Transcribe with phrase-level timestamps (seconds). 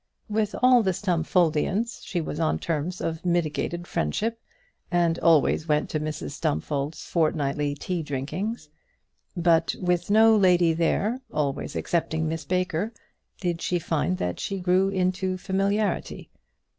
[0.29, 4.41] With all the Stumfoldians she was on terms of mitigated friendship,
[4.89, 8.67] and always went to Mrs Stumfold's fortnightly tea drinkings.
[9.37, 12.91] But with no lady there, always excepting Miss Baker,
[13.39, 16.31] did she find that she grew into familiarity.